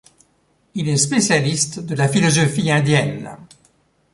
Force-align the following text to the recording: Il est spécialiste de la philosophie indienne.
Il 0.73 0.89
est 0.89 0.97
spécialiste 0.97 1.79
de 1.81 1.93
la 1.93 2.07
philosophie 2.07 2.71
indienne. 2.71 3.37